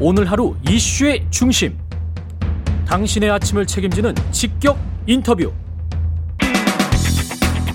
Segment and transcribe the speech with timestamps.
[0.00, 1.76] 오늘 하루 이슈의 중심.
[2.86, 5.52] 당신의 아침을 책임지는 직격 인터뷰.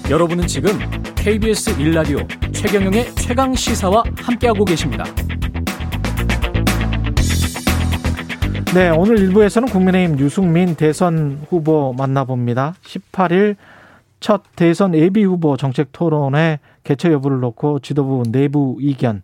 [0.10, 0.71] 여러분은 지금
[1.15, 5.04] KBS 1라디오 최경영의 최강 시사와 함께하고 계십니다.
[8.74, 12.76] 네, 오늘 일부에서는 국민의힘 유승민 대선 후보 만나봅니다.
[12.85, 13.58] 18일
[14.21, 19.23] 첫 대선 예비 후보 정책 토론회 개최 여부를 놓고 지도부 내부 이견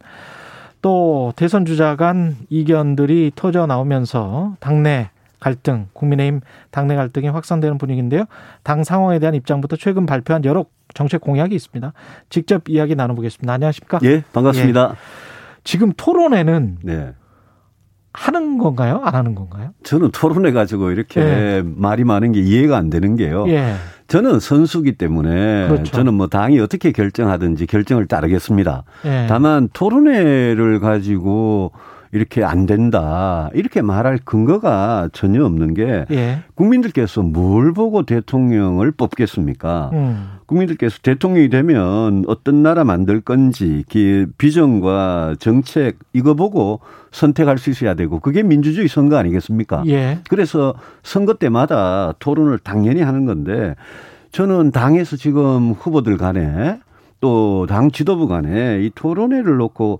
[0.81, 5.09] 또 대선 주자 간 이견들이 터져 나오면서 당내
[5.39, 6.41] 갈등, 국민의힘
[6.71, 8.25] 당내 갈등이 확산되는 분위기인데요.
[8.63, 11.93] 당 상황에 대한 입장부터 최근 발표한 여러 정책 공약이 있습니다.
[12.29, 13.53] 직접 이야기 나눠보겠습니다.
[13.53, 13.99] 안녕하십니까?
[14.03, 14.89] 예, 반갑습니다.
[14.91, 14.95] 예.
[15.63, 17.13] 지금 토론회는 네.
[18.11, 19.01] 하는 건가요?
[19.03, 19.71] 안 하는 건가요?
[19.83, 21.63] 저는 토론해 가지고 이렇게 예.
[21.63, 23.47] 말이 많은 게 이해가 안 되는 게요.
[23.49, 23.75] 예.
[24.09, 25.91] 저는 선수기 때문에 그렇죠.
[25.91, 28.83] 저는 뭐 당이 어떻게 결정하든지 결정을 따르겠습니다.
[29.05, 29.27] 예.
[29.29, 31.71] 다만 토론회를 가지고
[32.11, 33.49] 이렇게 안 된다.
[33.53, 36.39] 이렇게 말할 근거가 전혀 없는 게 예.
[36.55, 39.91] 국민들께서 뭘 보고 대통령을 뽑겠습니까?
[39.93, 40.29] 음.
[40.47, 46.79] 국민들께서 대통령이 되면 어떤 나라 만들 건지 그 비전과 정책 이거 보고
[47.11, 49.83] 선택할 수 있어야 되고 그게 민주주의 선거 아니겠습니까?
[49.87, 50.19] 예.
[50.29, 53.75] 그래서 선거 때마다 토론을 당연히 하는 건데
[54.31, 56.79] 저는 당에서 지금 후보들 간에
[57.21, 59.99] 또 당 지도부 간에 이 토론회를 놓고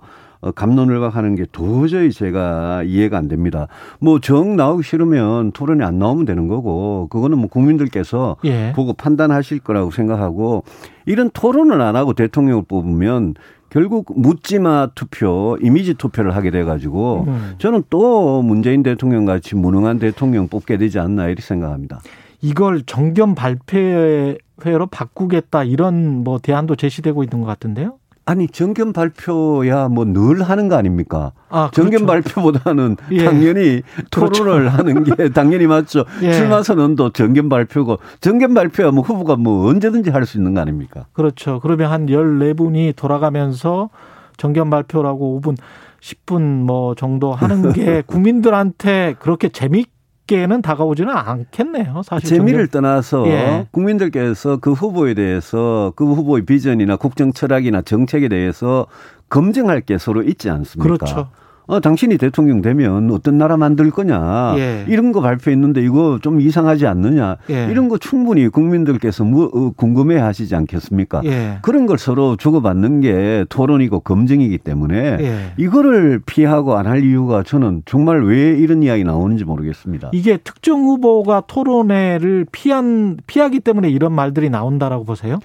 [0.54, 3.66] 감론을 하는 게 도저히 제가 이해가 안 됩니다.
[4.00, 8.72] 뭐 정 나오기 싫으면 토론이 안 나오면 되는 거고 그거는 뭐 국민들께서 예.
[8.74, 10.64] 보고 판단하실 거라고 생각하고
[11.06, 13.34] 이런 토론을 안 하고 대통령을 뽑으면
[13.70, 17.54] 결국 묻지마 투표, 이미지 투표를 하게 돼가지고 음.
[17.58, 22.00] 저는 또 문재인 대통령 같이 무능한 대통령 뽑게 되지 않나 이렇게 생각합니다.
[22.42, 27.99] 이걸 정견 발표회로 바꾸겠다 이런 뭐 대안도 제시되고 있는 것 같은데요?
[28.30, 31.32] 아니 정견 발표야 뭐 늘 하는 거 아닙니까?
[31.48, 31.82] 아, 그렇죠.
[31.90, 33.24] 정견 발표보다는 예.
[33.24, 34.76] 당연히 토론을 그렇죠.
[34.76, 36.04] 하는 게 당연히 맞죠.
[36.22, 36.32] 예.
[36.32, 41.06] 출마 선언도 정견 발표고 정견 발표야 뭐 후보가 뭐 언제든지 할 수 있는 거 아닙니까?
[41.12, 41.58] 그렇죠.
[41.60, 43.90] 그러면 한 14분이 돌아가면서
[44.36, 45.56] 정견 발표라고 5분
[46.00, 49.88] 10분 뭐 정도 하는 게 국민들한테 그렇게 재밌
[50.30, 52.02] 쉽게는 다가오지는 않겠네요.
[52.04, 52.68] 사실 재미를.
[52.68, 53.66] 떠나서 예.
[53.72, 58.86] 국민들께서 그 후보에 대해서 그 후보의 비전이나 국정 철학이나 정책에 대해서
[59.28, 60.82] 검증할 게 서로 있지 않습니까?
[60.96, 61.28] 그렇죠.
[61.70, 64.54] 어, 당신이 대통령 되면 어떤 나라 만들 거냐.
[64.58, 64.84] 예.
[64.88, 67.36] 이런 거 발표했는데 이거 좀 이상하지 않느냐.
[67.48, 67.68] 예.
[67.70, 71.22] 이런 거 충분히 국민들께서 뭐, 어, 궁금해 하시지 않겠습니까?
[71.24, 71.58] 예.
[71.62, 75.52] 그런 걸 서로 주고받는 게 토론이고 검증이기 때문에 예.
[75.56, 80.10] 이거를 피하고 안 할 이유가 저는 정말 왜 이런 이야기 나오는지 모르겠습니다.
[80.12, 85.38] 이게 특정 후보가 토론회를 피한, 피하기 때문에 이런 말들이 나온다라고 보세요?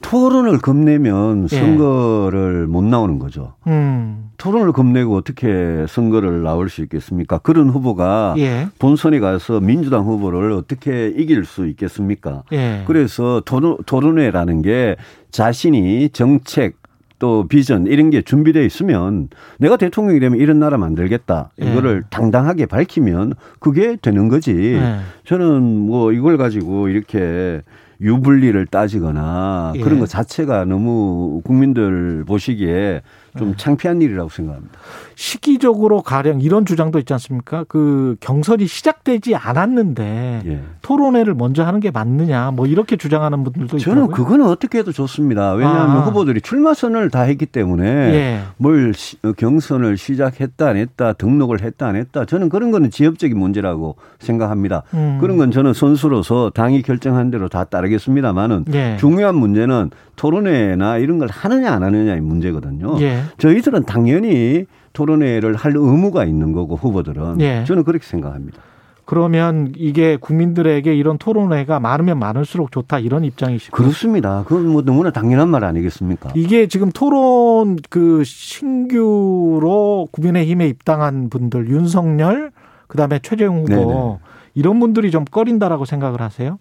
[0.00, 1.56] 토론을 겁내면 예.
[1.56, 2.66] 선거를 예.
[2.70, 3.54] 못 나오는 거죠.
[3.66, 4.30] 음.
[4.38, 7.38] 토론을 겁내고 어떻게 선거를 나올 수 있겠습니까?
[7.38, 8.68] 그런 후보가 예.
[8.78, 12.44] 본선에 가서 민주당 후보를 어떻게 이길 수 있겠습니까?
[12.52, 12.84] 예.
[12.86, 14.96] 그래서 토론, 토론회라는 게
[15.30, 16.76] 자신이 정책
[17.18, 21.70] 또 비전 이런 게 준비되어 있으면 내가 대통령이 되면 이런 나라 만들겠다 예.
[21.70, 24.52] 이거를 당당하게 밝히면 그게 되는 거지.
[24.52, 24.98] 예.
[25.24, 27.62] 저는 뭐 이걸 가지고 이렇게
[28.00, 29.80] 유불리를 따지거나 예.
[29.80, 33.02] 그런 것 자체가 너무 국민들 보시기에
[33.36, 33.56] 좀 네.
[33.56, 34.78] 창피한 일이라고 생각합니다.
[35.14, 37.64] 시기적으로 가령 이런 주장도 있지 않습니까?
[37.68, 40.60] 그 경선이 시작되지 않았는데 예.
[40.82, 44.14] 토론회를 먼저 하는 게 맞느냐 뭐 이렇게 주장하는 분들도 저는 있더라고요.
[44.14, 45.52] 그거는 어떻게 해도 좋습니다.
[45.52, 46.00] 왜냐하면 아.
[46.00, 48.40] 후보들이 출마선을 다 했기 때문에 예.
[48.56, 48.92] 뭘
[49.24, 54.84] 어, 경선을 시작했다 안 했다 등록을 했다 안 했다 저는 그런 거는 지역적인 문제라고 생각합니다.
[54.94, 55.18] 음.
[55.20, 58.96] 그런 건 저는 선수로서 당이 결정한 대로 다 따르겠습니다만은 예.
[58.98, 63.00] 중요한 문제는 토론회나 이런 걸 하느냐 안 하느냐의 문제거든요.
[63.00, 63.22] 예.
[63.38, 67.64] 저희들은 당연히 토론회를 할 의무가 있는 거고 후보들은 예.
[67.66, 68.60] 저는 그렇게 생각합니다.
[69.04, 73.72] 그러면 이게 국민들에게 이런 토론회가 많으면 많을수록 좋다 이런 입장이시죠?
[73.72, 74.44] 그렇습니다.
[74.46, 76.32] 그건 뭐 너무나 당연한 말 아니겠습니까?
[76.34, 82.50] 이게 지금 토론 그 신규로 국민의힘에 입당한 분들 윤석열
[82.86, 84.18] 그다음에 최재형 후보 네네.
[84.54, 86.58] 이런 분들이 좀 꺼린다라고 생각을 하세요?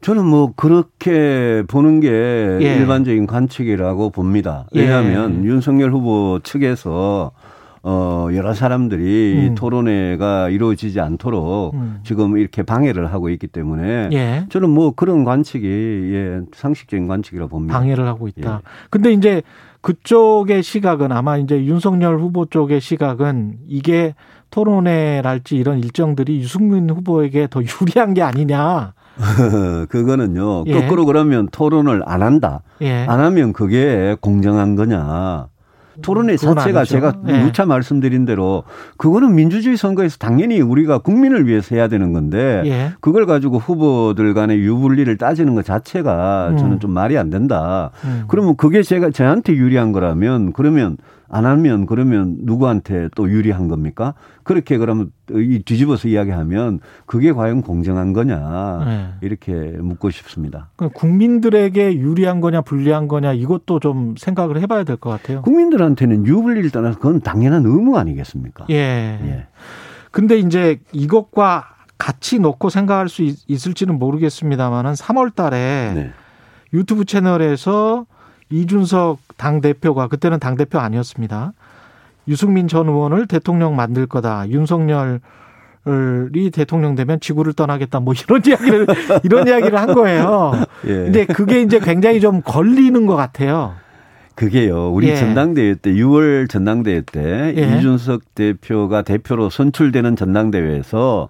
[0.00, 2.76] 저는 뭐 그렇게 보는 게 예.
[2.76, 4.66] 일반적인 관측이라고 봅니다.
[4.74, 4.82] 예.
[4.82, 5.48] 왜냐하면 예.
[5.48, 7.32] 윤석열 후보 측에서
[7.82, 9.54] 어 여러 사람들이 음.
[9.54, 12.00] 토론회가 이루어지지 않도록 음.
[12.04, 14.46] 지금 이렇게 방해를 하고 있기 때문에 예.
[14.50, 17.78] 저는 뭐 그런 관측이 예 상식적인 관측이라고 봅니다.
[17.78, 18.62] 방해를 하고 있다.
[18.62, 18.68] 예.
[18.90, 19.42] 근데 이제
[19.80, 24.14] 그쪽의 시각은 아마 이제 윤석열 후보 쪽의 시각은 이게
[24.50, 28.94] 토론회랄지 이런 일정들이 유승민 후보에게 더 유리한 게 아니냐.
[29.88, 30.64] 그거는요.
[30.66, 30.72] 예.
[30.72, 32.60] 거꾸로 그러면 토론을 안 한다.
[32.80, 33.04] 예.
[33.06, 35.48] 안 하면 그게 공정한 거냐.
[36.02, 37.42] 토론회 자체가 제가 네.
[37.44, 38.64] 누차 말씀드린 대로
[38.96, 42.92] 그거는 민주주의 선거에서 당연히 우리가 국민을 위해서 해야 되는 건데 예.
[43.00, 46.78] 그걸 가지고 후보들 간의 유불리를 따지는 것 자체가 저는 음.
[46.78, 47.90] 좀 말이 안 된다.
[48.04, 48.24] 음.
[48.28, 50.96] 그러면 그게 제가 저한테 유리한 거라면 그러면
[51.30, 54.14] 안 하면 그러면 누구한테 또 유리한 겁니까?
[54.44, 59.08] 그렇게 그러면 이 뒤집어서 이야기하면 그게 과연 공정한 거냐 네.
[59.20, 60.70] 이렇게 묻고 싶습니다.
[60.94, 65.42] 국민들에게 유리한 거냐 불리한 거냐 이것도 좀 생각을 해봐야 될 것 같아요.
[65.42, 68.66] 국민들한테는 유불리를 떠나서 그건 당연한 의무 아니겠습니까?
[68.70, 68.74] 예.
[69.22, 69.46] 예.
[70.10, 76.10] 근데 이제 이것과 같이 놓고 생각할 수 있 을지는 모르겠습니다만은 3월 달에 네.
[76.72, 78.06] 유튜브 채널에서
[78.50, 81.52] 이준석 당 대표가 그때는 당 대표 아니었습니다.
[82.28, 84.48] 유승민 전 의원을 대통령 만들 거다.
[84.48, 85.20] 윤석열
[86.34, 88.86] 이 대통령 되면 지구를 떠나겠다 뭐 이런 이야기를
[89.22, 90.52] 이런 이야기를 한 거예요.
[90.84, 90.88] 예.
[90.88, 93.74] 근데 그게 이제 굉장히 좀 걸리는 것 같아요.
[94.34, 94.90] 그게요.
[94.90, 95.16] 우리 예.
[95.16, 97.78] 전당대회 때 6월 전당대회 때 예.
[97.78, 101.28] 이준석 대표가 대표로 선출되는 전당대회에서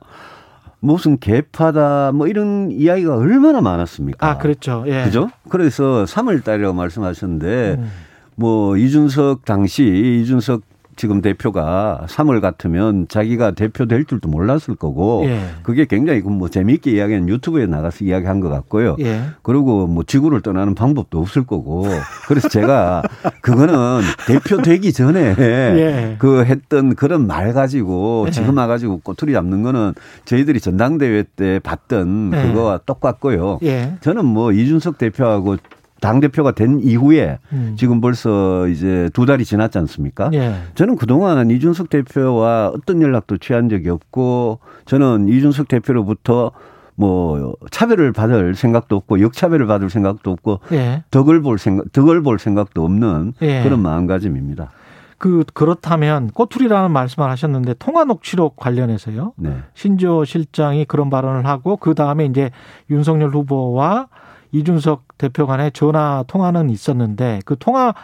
[0.80, 4.26] 무슨 개파다 뭐 이런 이야기가 얼마나 많았습니까?
[4.26, 4.84] 아, 그렇죠.
[4.86, 5.04] 예.
[5.04, 5.30] 그죠?
[5.48, 7.90] 그래서 3월 달이라고 말씀하셨는데 음.
[8.36, 9.84] 뭐 이준석 당시
[10.22, 10.62] 이준석
[10.98, 15.40] 지금 대표가 3월 같으면 자기가 대표 될 줄도 몰랐을 거고 예.
[15.62, 18.96] 그게 굉장히 뭐 재미있게 이야기하는 유튜브에 나가서 이야기한 것 같고요.
[19.00, 19.22] 예.
[19.42, 21.86] 그리고 뭐 지구를 떠나는 방법도 없을 거고
[22.26, 23.02] 그래서 제가
[23.40, 26.16] 그거는 대표 되기 전에 예.
[26.18, 28.32] 그 했던 그런 말 가지고 예.
[28.32, 32.42] 지금 와가지고 꼬투리 잡는 거는 저희들이 전당대회 때 봤던 예.
[32.42, 33.60] 그거와 똑같고요.
[33.62, 33.94] 예.
[34.00, 35.58] 저는 뭐 이준석 대표하고
[36.00, 37.74] 당 대표가 된 이후에 음.
[37.76, 40.30] 지금 벌써 이제 두 달이 지났지 않습니까?
[40.32, 40.54] 예.
[40.74, 46.52] 저는 그동안 이준석 대표와 어떤 연락도 취한 적이 없고 저는 이준석 대표로부터
[46.94, 51.04] 뭐 차별을 받을 생각도 없고 역차별을 받을 생각도 없고 예.
[51.10, 53.62] 덕을 볼 생각 덕을 볼 생각도 없는 예.
[53.62, 54.70] 그런 마음가짐입니다.
[55.18, 59.32] 그 그렇다면 꼬투리라는 말씀을 하셨는데 통화 녹취록 관련해서요.
[59.36, 59.56] 네.
[59.74, 62.50] 신조 실장이 그런 발언을 하고 그 다음에 이제
[62.88, 64.08] 윤석열 후보와
[64.52, 67.94] 이준석 대표 간의 전화 통화는 있었는데 그 통화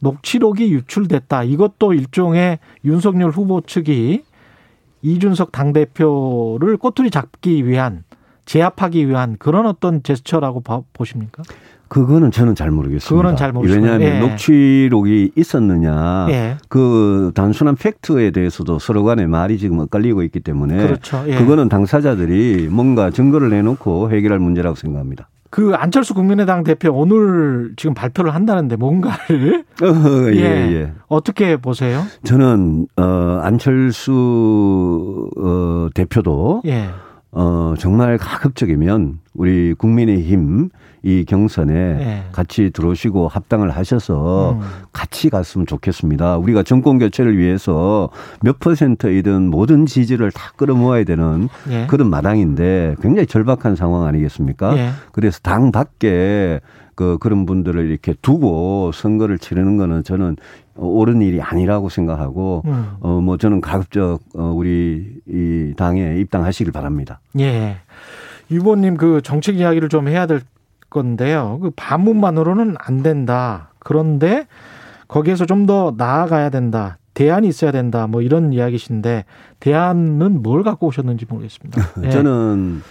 [0.00, 1.44] 녹취록이 유출됐다.
[1.44, 4.22] 이것도 일종의 윤석열 후보 측이
[5.02, 8.04] 이준석 당대표를 꼬투리 잡기 위한
[8.44, 10.62] 제압하기 위한 그런 어떤 제스처라고
[10.92, 11.42] 보십니까?
[11.88, 13.08] 그거는 저는 잘 모르겠습니다.
[13.08, 13.94] 그거는 잘 모르겠습니다.
[13.94, 14.28] 왜냐하면 예.
[14.28, 16.56] 녹취록이 있었느냐, 예.
[16.68, 21.24] 그 단순한 팩트에 대해서도 서로 간에 말이 지금 엇갈리고 있기 때문에 그렇죠.
[21.26, 21.36] 예.
[21.36, 25.28] 그거는 당사자들이 뭔가 증거를 내놓고 해결할 문제라고 생각합니다.
[25.50, 30.92] 그 안철수 국민의당 대표 오늘 지금 발표를 한다는데 뭔가를 어, 예, 예, 예.
[31.08, 32.04] 어떻게 보세요?
[32.24, 36.88] 저는 어 안철수 어 대표도 예.
[37.32, 40.70] 어 정말 가급적이면 우리 국민의힘
[41.02, 42.24] 이 경선에 네.
[42.32, 44.60] 같이 들어오시고 합당을 하셔서 음.
[44.92, 46.36] 같이 갔으면 좋겠습니다.
[46.36, 48.10] 우리가 정권 교체를 위해서
[48.42, 51.86] 몇 퍼센트이든 모든 지지를 다 끌어모아야 되는 네.
[51.86, 54.74] 그런 마당인데 굉장히 절박한 상황 아니겠습니까?
[54.74, 54.90] 네.
[55.12, 56.60] 그래서 당 밖에
[57.00, 60.36] 그 그런 분들을 이렇게 두고 선거를 치르는 거는 저는
[60.76, 62.88] 옳은 일이 아니라고 생각하고 음.
[63.00, 67.20] 어뭐 저는 가급적 어 우리 이 당에 입당하시길 바랍니다.
[67.38, 67.78] 예.
[68.50, 70.42] 유보님 그 정책 이야기를 좀 해야 될
[70.90, 71.58] 건데요.
[71.62, 73.70] 그 반문만으로는 안 된다.
[73.78, 74.46] 그런데
[75.08, 76.98] 거기에서 좀 더 나아가야 된다.
[77.14, 78.06] 대안이 있어야 된다.
[78.06, 79.24] 뭐 이런 이야기신데
[79.60, 82.00] 대안은 뭘 갖고 오셨는지 모르겠습니다.
[82.02, 82.10] 네.
[82.12, 82.82] 저는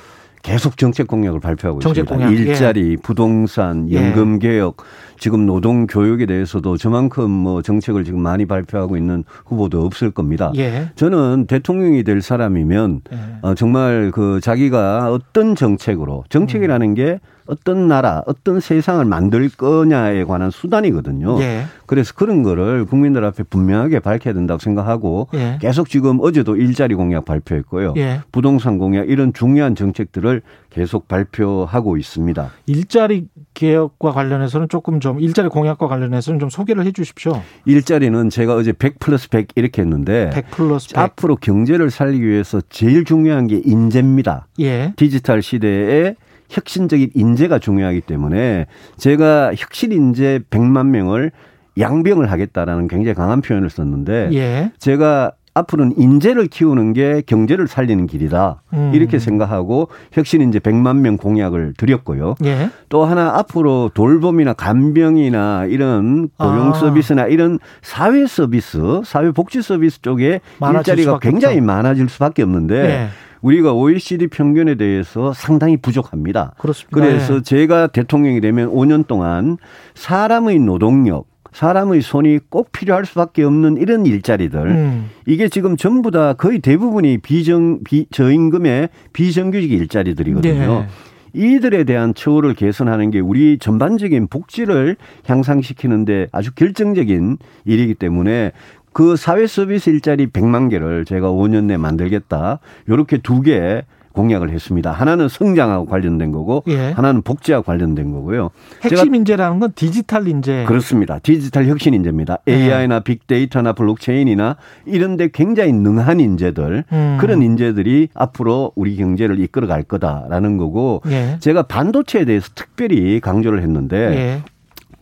[0.41, 2.27] 계속 정책 공약을 발표하고 정책 있습니다.
[2.27, 2.39] 공약.
[2.39, 2.95] 일자리, 예.
[2.95, 4.47] 부동산, 연금 예.
[4.47, 4.77] 개혁,
[5.17, 10.51] 지금 노동 교육에 대해서도 저만큼 뭐 정책을 지금 많이 발표하고 있는 후보도 없을 겁니다.
[10.55, 10.91] 예.
[10.95, 13.17] 저는 대통령이 될 사람이면 예.
[13.41, 20.51] 어, 정말 그 자기가 어떤 정책으로 정책이라는 게 어떤 나라, 어떤 세상을 만들 거냐에 관한
[20.51, 21.41] 수단이거든요.
[21.41, 21.63] 예.
[21.87, 25.57] 그래서 그런 거를 국민들 앞에 분명하게 밝혀야 된다고 생각하고 예.
[25.59, 27.95] 계속 지금 어제도 일자리 공약 발표했고요.
[27.97, 28.21] 예.
[28.31, 32.51] 부동산 공약 이런 중요한 정책들을 계속 발표하고 있습니다.
[32.67, 33.25] 일자리
[33.55, 37.41] 개혁과 관련해서는 조금 좀 일자리 공약과 관련해서는 좀 소개를 해 주십시오.
[37.65, 40.97] 일자리는 제가 어제 100 플러스 100 이렇게 했는데 100 플러스 100.
[40.99, 44.45] 앞으로 경제를 살리기 위해서 제일 중요한 게 인재입니다.
[44.59, 44.93] 예.
[44.95, 46.13] 디지털 시대에
[46.49, 48.65] 혁신적인 인재가 중요하기 때문에
[48.97, 51.31] 제가 혁신 인재 100만 명을
[51.79, 54.71] 양병을 하겠다라는 굉장히 강한 표현을 썼는데 예.
[54.79, 58.61] 제가 앞으로는 인재를 키우는 게 경제를 살리는 길이다.
[58.73, 58.91] 음.
[58.93, 62.35] 이렇게 생각하고 혁신 인재 100만 명 공약을 드렸고요.
[62.45, 62.69] 예.
[62.89, 66.73] 또 하나 앞으로 돌봄이나 간병이나 이런 고용 아.
[66.73, 71.65] 서비스나 이런 사회 서비스, 사회 복지 서비스 쪽에 일자리가 굉장히 없죠.
[71.65, 73.09] 많아질 수밖에 없는데 예.
[73.41, 76.53] 우리가 OECD 평균에 대해서 상당히 부족합니다.
[76.57, 76.93] 그렇습니다.
[76.93, 77.41] 그래서 예.
[77.41, 79.57] 제가 대통령이 되면 5년 동안
[79.95, 85.09] 사람의 노동력 사람의 손이 꼭 필요할 수밖에 없는 이런 일자리들 음.
[85.25, 90.79] 이게 지금 전부 다 거의 대부분이 비정 비 저임금의 비정규직 일자리들이거든요.
[90.81, 90.87] 네.
[91.33, 98.51] 이들에 대한 처우를 개선하는 게 우리 전반적인 복지를 향상시키는데 아주 결정적인 일이기 때문에
[98.93, 102.59] 그 사회 서비스 일자리 100만 개를 제가 5년 내에 만들겠다.
[102.89, 104.91] 요렇게 두 개 공약을 했습니다.
[104.91, 106.91] 하나는 성장하고 관련된 거고 예.
[106.91, 108.49] 하나는 복지와 관련된 거고요.
[108.81, 110.65] 핵심 인재라는 건 디지털 인재.
[110.67, 111.19] 그렇습니다.
[111.19, 112.39] 디지털 혁신 인재입니다.
[112.47, 112.53] 예.
[112.53, 117.17] AI나 빅데이터나 블록체인이나 이런 데 굉장히 능한 인재들 음.
[117.21, 121.37] 그런 인재들이 앞으로 우리 경제를 이끌어 갈 거다라는 거고 예.
[121.39, 124.43] 제가 반도체에 대해서 특별히 강조를 했는데 예.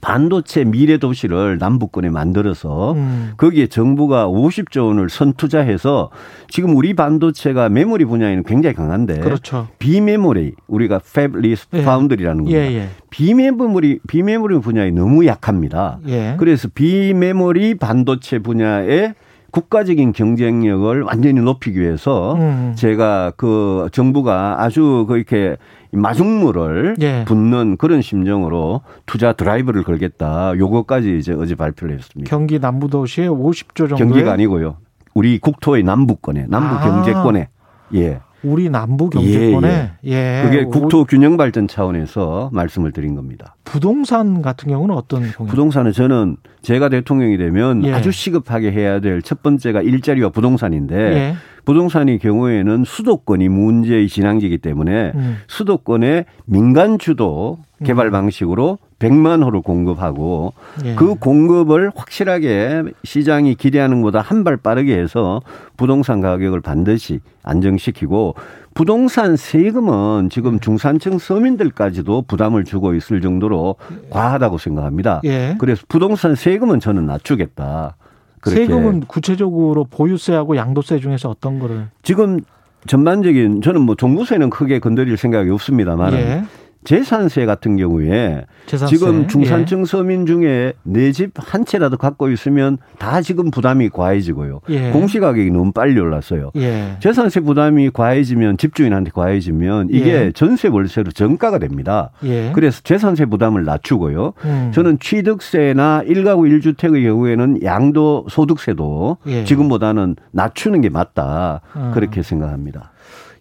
[0.02, 3.32] 반도체 미래 도시를 남부권에 만들어서 음.
[3.38, 6.10] 거기에 정부가 50조 원을 선투자해서
[6.50, 9.68] 지금 우리 반도체가 메모리 분야에는 굉장히 강한데 그렇죠.
[9.80, 11.84] 비메모리 우리가 팹리스 예.
[11.84, 12.60] 파운드리라는 겁니다.
[12.60, 12.90] 예, 예.
[13.10, 16.00] 비메모리 비메모리 분야에 너무 약합니다.
[16.08, 16.36] 예.
[16.38, 19.14] 그래서 비메모리 반도체 분야에
[19.52, 22.74] 국가적인 경쟁력을 완전히 높이기 위해서 음.
[22.76, 25.58] 제가 그 정부가 아주 그렇게
[25.92, 27.24] 마중물을 예.
[27.26, 30.54] 붓는 그런 심정으로 투자 드라이브를 걸겠다.
[30.58, 32.30] 요거까지 이제 어제 발표를 했습니다.
[32.30, 34.78] 경기 남부도시에 50조 정도 경기가 아니고요.
[35.14, 36.80] 우리 국토의 남부권에 남부 아.
[36.82, 37.50] 경제권에
[37.96, 38.20] 예.
[38.44, 39.68] 우리 남부 경제권에
[40.06, 40.44] 예, 예.
[40.44, 40.44] 예.
[40.44, 43.56] 그게 국토 균형 발전 차원에서 말씀을 드린 겁니다.
[43.64, 45.24] 부동산 같은 경우는 어떤?
[45.24, 46.38] 부동산은 저는
[46.68, 47.94] 제가 대통령이 되면 예.
[47.94, 51.36] 아주 시급하게 해야 될 첫 번째가 일자리와 부동산인데 예.
[51.64, 55.38] 부동산의 경우에는 수도권이 문제의 진앙지이기 때문에 음.
[55.48, 58.12] 수도권의 민간 주도 개발 음.
[58.12, 60.96] 방식으로 100만 호를 공급하고 예.
[60.96, 65.42] 그 공급을 확실하게 시장이 기대하는 것보다 한 발 빠르게 해서
[65.78, 68.36] 부동산 가격을 반드시 안정시키고
[68.78, 70.60] 부동산 세금은 지금 예.
[70.60, 73.76] 중산층 서민들까지도 부담을 주고 있을 정도로
[74.12, 75.20] 과하다고 생각합니다.
[75.26, 75.56] 예.
[75.58, 77.98] 그래서 부동산 세금은 저는 낮추겠다.
[78.46, 81.88] 세금은 구체적으로 보유세하고 양도세 중에서 어떤 거를?
[82.04, 82.40] 지금
[82.86, 86.44] 전반적인 저는 뭐 종부세는 크게 건드릴 생각이 없습니다만 예.
[86.88, 88.96] 재산세 같은 경우에 재산세?
[88.96, 89.86] 지금 중산층 예.
[89.86, 94.62] 서민 중에 내 집 한 채라도 갖고 있으면 다 지금 부담이 과해지고요.
[94.70, 94.92] 예.
[94.92, 96.52] 공시가격이 너무 빨리 올랐어요.
[96.56, 96.96] 예.
[97.02, 100.32] 재산세 부담이 과해지면 집주인한테 과해지면 이게 예.
[100.34, 102.12] 전세 월세로 전가가 됩니다.
[102.24, 102.54] 예.
[102.56, 104.34] 그래서 재산세 부담을 낮추고요.
[104.46, 104.72] 음.
[104.74, 109.44] 저는 취득세나 일가구일주택의 경우에는 양도 소득세도 예.
[109.44, 111.60] 지금보다는 낮추는 게 맞다.
[111.76, 111.92] 음.
[111.94, 112.92] 그렇게 생각합니다.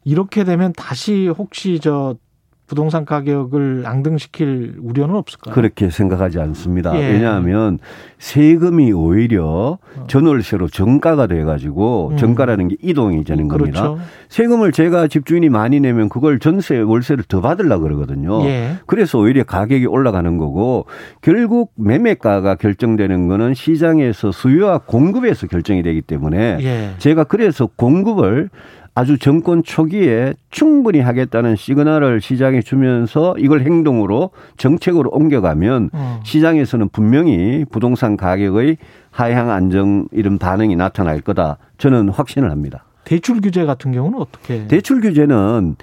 [0.04, 2.16] 이렇게 되면 다시 혹시 저
[2.66, 5.54] 부동산 가격을 앙등시킬 우려는 없을까요?
[5.54, 6.98] 그렇게 생각하지 않습니다.
[6.98, 7.12] 예.
[7.12, 7.78] 왜냐하면
[8.18, 10.06] 세금이 오히려 어.
[10.08, 12.16] 전월세로 정가가 돼가지고 음.
[12.16, 13.82] 정가라는 게 이동이 되는 겁니다.
[13.82, 14.00] 그렇죠.
[14.28, 18.44] 세금을 제가 집주인이 많이 내면 그걸 전세 월세를 더 받으려 그러거든요.
[18.46, 18.76] 예.
[18.86, 20.86] 그래서 오히려 가격이 올라가는 거고
[21.20, 26.90] 결국 매매가가 결정되는 거는 시장에서 수요와 공급에서 결정이 되기 때문에 예.
[26.98, 28.50] 제가 그래서 공급을
[28.96, 36.20] 아주 정권 초기에 충분히 하겠다는 시그널을 시장에 주면서 이걸 행동으로 정책으로 옮겨가면 어.
[36.24, 38.78] 시장에서는 분명히 부동산 가격의
[39.10, 41.58] 하향 안정 이런 반응이 나타날 거다.
[41.76, 42.84] 저는 확신을 합니다.
[43.04, 44.66] 대출 규제 같은 경우는 어떻게?
[44.66, 45.76] 대출 규제는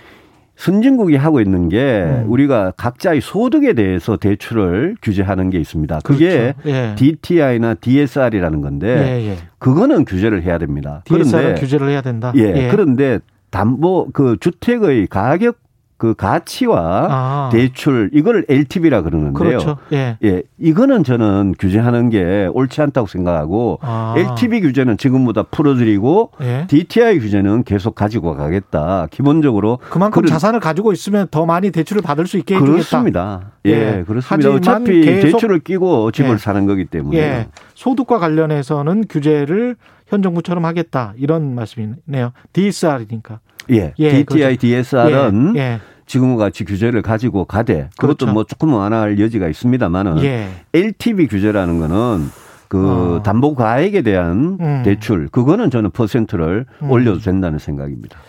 [0.55, 2.25] 선진국이 하고 있는 게 음.
[2.27, 5.99] 우리가 각자의 소득에 대해서 대출을 규제하는 게 있습니다.
[6.03, 6.69] 그게 그렇죠.
[6.69, 6.95] 예.
[6.95, 9.37] DTI나 DSR이라는 건데 예, 예.
[9.57, 11.03] 그거는 규제를 해야 됩니다.
[11.07, 12.31] 그런데 규제를 해야 된다.
[12.35, 12.41] 예.
[12.55, 12.67] 예.
[12.69, 13.19] 그런데
[13.49, 15.57] 담보 그 주택의 가격
[16.03, 17.49] 그 가치와 아.
[17.53, 19.33] 대출 이걸 LTV라 그러는데요.
[19.33, 19.77] 그렇죠.
[19.93, 20.17] 예.
[20.25, 20.43] 예.
[20.59, 24.13] 이거는 저는 규제하는 게 옳지 않다고 생각하고 아.
[24.17, 26.67] LTV 규제는 지금보다 풀어드리고 예.
[26.67, 29.07] DTI 규제는 계속 가지고 가겠다.
[29.11, 32.73] 기본적으로 그만큼 자산을 가지고 있으면 더 많이 대출을 받을 수 있게 해주겠다.
[32.73, 33.51] 그렇습니다.
[33.65, 34.03] 예, 예.
[34.05, 34.51] 그렇습니다.
[34.51, 36.37] 어차피 대출을 끼고 집을 예.
[36.37, 37.47] 사는 거기 때문에 예.
[37.75, 42.33] 소득과 관련해서는 규제를 현 정부처럼 하겠다 이런 말씀이네요.
[42.51, 43.39] DSR이니까.
[43.71, 43.93] 예.
[43.99, 44.59] 예 DTI, 그렇죠.
[44.59, 45.61] DSR은 예.
[45.61, 45.79] 예.
[46.13, 48.33] 지금과 같이 규제를 가지고 가되 그것도 그렇죠.
[48.33, 50.47] 뭐 조금 완화할 여지가 있습니다만은 예.
[50.75, 52.29] LTV 규제라는 거는
[52.67, 53.23] 그 어.
[53.23, 54.81] 담보 가액에 대한 음.
[54.85, 56.91] 대출 그거는 저는 퍼센트를 음.
[56.91, 58.19] 올려도 된다는 생각입니다.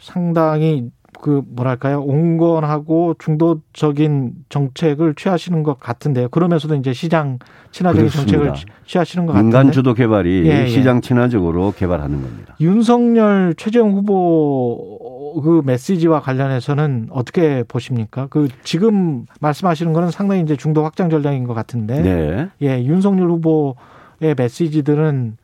[0.00, 0.90] 상당히
[1.20, 6.28] 그 뭐랄까요 온건하고 중도적인 정책을 취하시는 것 같은데요.
[6.28, 7.38] 그러면서도 이제 시장
[7.70, 8.32] 친화적인 그렇습니다.
[8.32, 10.66] 정책을 취하시는 것 같은데 민간 주도 개발이 예, 예.
[10.66, 12.56] 시장 친화적으로 개발하는 겁니다.
[12.60, 18.26] 윤석열 최재형 후보 그 메시지와 관련해서는 어떻게 보십니까?
[18.28, 22.48] 그 지금 말씀하시는 거는 상당히 이제 중도 확장 전략인 것 같은데 네.
[22.62, 25.36] 예 윤석열 후보의 메시지들은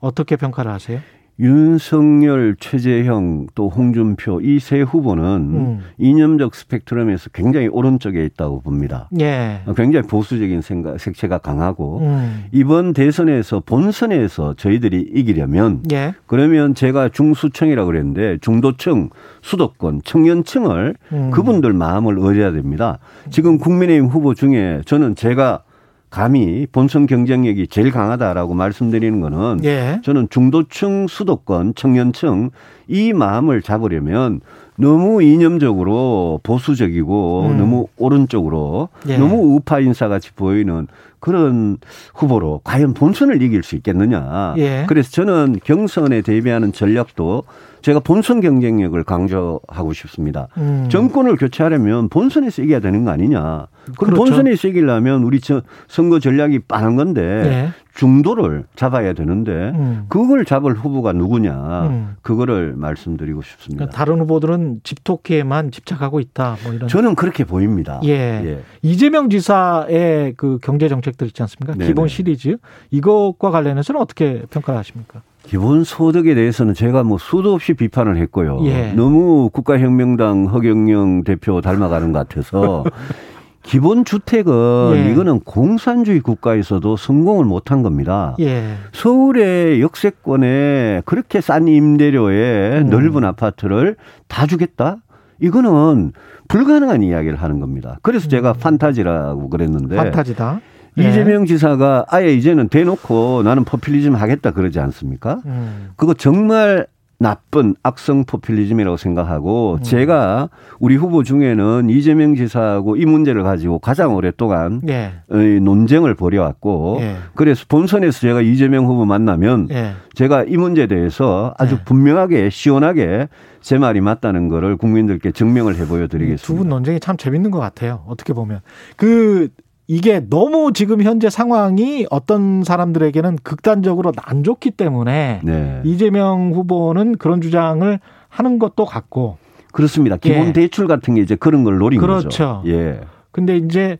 [0.00, 1.00] 어떻게 평가를 하세요?
[1.42, 5.80] 윤석열, 최재형 또 홍준표 이 세 후보는 음.
[5.98, 9.08] 이념적 스펙트럼에서 굉장히 오른쪽에 있다고 봅니다.
[9.20, 9.60] 예.
[9.76, 12.44] 굉장히 보수적인 생각 색채가 강하고 음.
[12.52, 16.14] 이번 대선에서 본선에서 저희들이 이기려면 예.
[16.26, 19.10] 그러면 제가 중수층이라고 그랬는데 중도층,
[19.42, 21.30] 수도권, 청년층을 음.
[21.32, 22.98] 그분들 마음을 얻어야 됩니다.
[23.30, 25.64] 지금 국민의힘 후보 중에 저는 제가
[26.12, 29.98] 감히 본선 경쟁력이 제일 강하다라고 말씀드리는 거는 예.
[30.04, 32.50] 저는 중도층, 수도권, 청년층
[32.86, 34.40] 이 마음을 잡으려면
[34.76, 37.58] 너무 이념적으로 보수적이고 음.
[37.58, 39.18] 너무 오른쪽으로 예.
[39.18, 40.86] 너무 우파 인사 같이 보이는
[41.20, 41.78] 그런
[42.14, 44.54] 후보로 과연 본선을 이길 수 있겠느냐.
[44.58, 44.84] 예.
[44.88, 47.44] 그래서 저는 경선에 대비하는 전략도
[47.82, 50.48] 제가 본선 경쟁력을 강조하고 싶습니다.
[50.56, 50.88] 음.
[50.90, 53.66] 정권을 교체하려면 본선에서 이겨야 되는 거 아니냐.
[53.98, 54.16] 그럼 그렇죠.
[54.16, 57.68] 본선에서 이기려면 우리 저 선거 전략이 빠른 건데 네.
[57.94, 60.06] 중도를 잡아야 되는데 음.
[60.08, 61.86] 그걸 잡을 후보가 누구냐.
[61.88, 62.16] 음.
[62.22, 63.84] 그거를 말씀드리고 싶습니다.
[63.84, 66.56] 그러니까 다른 후보들은 집토끼에만 집착하고 있다.
[66.64, 66.88] 뭐 이런.
[66.88, 68.00] 저는 그렇게 보입니다.
[68.04, 68.10] 예.
[68.10, 68.62] 예.
[68.82, 71.74] 이재명 지사의 그 경제 정책들 있지 않습니까?
[71.74, 71.86] 네네.
[71.86, 72.56] 기본 시리즈
[72.90, 75.22] 이것과 관련해서는 어떻게 평가를 하십니까?
[75.44, 78.60] 기본 소득에 대해서는 제가 뭐 수도 없이 비판을 했고요.
[78.64, 78.92] 예.
[78.92, 82.84] 너무 국가혁명당 허경영 대표 닮아가는 것 같아서
[83.62, 84.52] 기본 주택은
[84.96, 85.12] 예.
[85.12, 88.36] 이거는 공산주의 국가에서도 성공을 못한 겁니다.
[88.40, 88.74] 예.
[88.92, 92.90] 서울의 역세권에 그렇게 싼 임대료에 음.
[92.90, 93.96] 넓은 아파트를
[94.28, 94.98] 다 주겠다?
[95.40, 96.12] 이거는
[96.48, 97.98] 불가능한 이야기를 하는 겁니다.
[98.02, 98.54] 그래서 제가 음.
[98.58, 100.60] 판타지라고 그랬는데 판타지다.
[100.98, 101.08] 예.
[101.08, 105.40] 이재명 지사가 아예 이제는 대놓고 나는 포퓰리즘 하겠다 그러지 않습니까?
[105.46, 105.90] 음.
[105.96, 106.86] 그거 정말
[107.22, 109.82] 나쁜 악성 포퓰리즘이라고 생각하고 음.
[109.82, 110.50] 제가
[110.80, 115.12] 우리 후보 중에는 이재명 지사하고 이 문제를 가지고 가장 오랫동안 예.
[115.30, 117.16] 논쟁을 벌여왔고 예.
[117.34, 119.92] 그래서 본선에서 제가 이재명 후보 만나면 예.
[120.14, 121.84] 제가 이 문제에 대해서 아주 예.
[121.84, 123.28] 분명하게 시원하게
[123.60, 126.42] 제 말이 맞다는 거를 국민들께 증명을 해 보여드리겠습니다.
[126.44, 128.02] 두 분 논쟁이 참 재밌는 것 같아요.
[128.08, 128.60] 어떻게 보면
[128.96, 129.48] 그
[129.92, 135.82] 이게 너무 지금 현재 상황이 어떤 사람들에게는 극단적으로 안 좋기 때문에 네.
[135.84, 139.36] 이재명 후보는 그런 주장을 하는 것도 같고
[139.70, 140.16] 그렇습니다.
[140.16, 140.52] 기본 예.
[140.54, 142.24] 대출 같은 게 이제 그런 걸 노린 그렇죠.
[142.24, 142.62] 거죠.
[142.68, 143.00] 예.
[143.32, 143.98] 근데 이제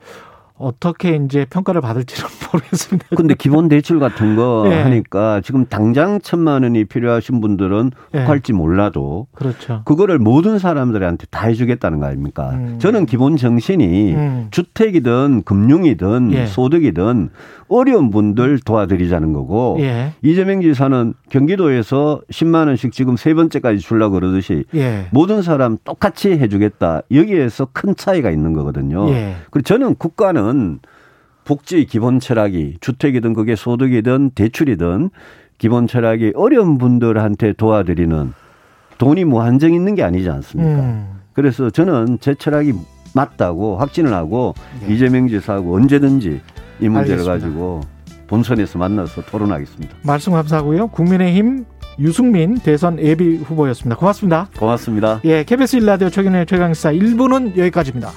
[0.62, 3.06] 어떻게 이제 평가를 받을지는 모르겠습니다.
[3.16, 4.82] 근데 기본 대출 같은 거 네.
[4.82, 8.20] 하니까 지금 당장 천만 원이 필요하신 분들은 네.
[8.24, 9.82] 할지 몰라도 그렇죠.
[9.84, 12.50] 그거를 모든 사람들한테 다 해주겠다는 거 아닙니까?
[12.50, 12.78] 음.
[12.78, 14.48] 저는 기본 정신이 음.
[14.50, 16.46] 주택이든 금융이든 예.
[16.46, 17.30] 소득이든
[17.68, 20.12] 어려운 분들 도와드리자는 거고 예.
[20.22, 25.06] 이재명 지사는 경기도에서 10만 원씩 지금 세 번째까지 줄라고 그러듯이 예.
[25.10, 29.08] 모든 사람 똑같이 해주겠다 여기에서 큰 차이가 있는 거거든요.
[29.10, 29.36] 예.
[29.50, 30.51] 그리고 저는 국가는
[31.44, 35.10] 복지 기본 철학이 주택이든 그게 소득이든 대출이든
[35.58, 38.32] 기본 철학이 어려운 분들한테 도와드리는
[38.98, 40.80] 돈이 무한정 뭐 있는 게 아니지 않습니까?
[40.80, 41.20] 음.
[41.32, 42.72] 그래서 저는 제 철학이
[43.14, 44.94] 맞다고 확신을 하고 네.
[44.94, 46.40] 이재명 지사하고 언제든지
[46.80, 47.32] 이 문제를 알겠습니다.
[47.32, 47.80] 가지고
[48.26, 49.94] 본선에서 만나서 토론하겠습니다.
[50.02, 50.88] 말씀 감사하고요.
[50.88, 51.64] 국민의힘
[51.98, 53.96] 유승민 대선 예비 후보였습니다.
[53.96, 54.48] 고맙습니다.
[54.58, 55.20] 고맙습니다.
[55.24, 58.10] 예, KBS 일라디오 최근의 최강사 1부는 여기까지입니다.